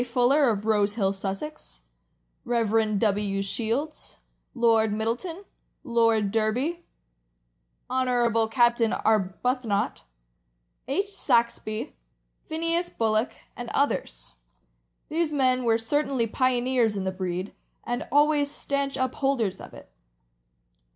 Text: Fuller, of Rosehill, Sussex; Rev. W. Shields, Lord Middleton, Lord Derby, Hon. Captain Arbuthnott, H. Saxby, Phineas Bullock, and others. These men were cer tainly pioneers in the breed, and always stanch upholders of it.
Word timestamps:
Fuller, 0.03 0.49
of 0.49 0.65
Rosehill, 0.65 1.13
Sussex; 1.13 1.83
Rev. 2.43 2.97
W. 2.97 3.41
Shields, 3.43 4.17
Lord 4.55 4.91
Middleton, 4.91 5.45
Lord 5.83 6.31
Derby, 6.31 6.83
Hon. 7.87 8.47
Captain 8.49 8.93
Arbuthnott, 8.93 10.01
H. 10.87 11.05
Saxby, 11.05 11.95
Phineas 12.49 12.89
Bullock, 12.89 13.33
and 13.55 13.69
others. 13.75 14.33
These 15.09 15.31
men 15.31 15.63
were 15.65 15.77
cer 15.77 16.03
tainly 16.03 16.33
pioneers 16.33 16.95
in 16.95 17.03
the 17.03 17.11
breed, 17.11 17.53
and 17.83 18.07
always 18.11 18.49
stanch 18.49 18.97
upholders 18.97 19.61
of 19.61 19.71
it. 19.75 19.91